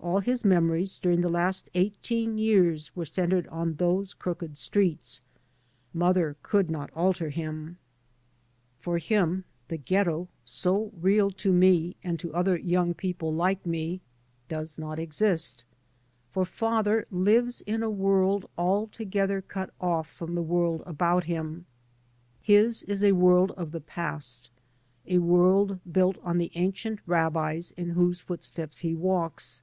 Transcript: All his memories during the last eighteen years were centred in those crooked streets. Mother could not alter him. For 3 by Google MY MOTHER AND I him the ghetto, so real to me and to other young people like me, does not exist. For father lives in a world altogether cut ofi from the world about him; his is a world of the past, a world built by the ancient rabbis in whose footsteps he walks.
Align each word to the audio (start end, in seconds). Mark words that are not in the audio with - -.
All 0.00 0.18
his 0.20 0.44
memories 0.44 0.98
during 0.98 1.22
the 1.22 1.30
last 1.30 1.70
eighteen 1.72 2.36
years 2.36 2.94
were 2.94 3.06
centred 3.06 3.48
in 3.50 3.76
those 3.76 4.12
crooked 4.12 4.58
streets. 4.58 5.22
Mother 5.94 6.36
could 6.42 6.70
not 6.70 6.90
alter 6.94 7.30
him. 7.30 7.78
For 8.78 9.00
3 9.00 9.00
by 9.00 9.00
Google 9.00 9.16
MY 9.16 9.26
MOTHER 9.26 9.32
AND 9.32 9.34
I 9.34 9.34
him 9.34 9.44
the 9.68 9.76
ghetto, 9.78 10.28
so 10.44 10.90
real 11.00 11.30
to 11.30 11.52
me 11.54 11.96
and 12.04 12.20
to 12.20 12.34
other 12.34 12.54
young 12.54 12.92
people 12.92 13.32
like 13.32 13.64
me, 13.64 14.02
does 14.46 14.76
not 14.76 14.98
exist. 14.98 15.64
For 16.32 16.44
father 16.44 17.06
lives 17.10 17.62
in 17.62 17.82
a 17.82 17.88
world 17.88 18.46
altogether 18.58 19.40
cut 19.40 19.70
ofi 19.80 20.04
from 20.04 20.34
the 20.34 20.42
world 20.42 20.82
about 20.84 21.24
him; 21.24 21.64
his 22.42 22.82
is 22.82 23.02
a 23.02 23.12
world 23.12 23.52
of 23.52 23.72
the 23.72 23.80
past, 23.80 24.50
a 25.06 25.16
world 25.18 25.80
built 25.90 26.22
by 26.22 26.34
the 26.34 26.52
ancient 26.56 27.00
rabbis 27.06 27.72
in 27.78 27.88
whose 27.90 28.20
footsteps 28.20 28.80
he 28.80 28.94
walks. 28.94 29.62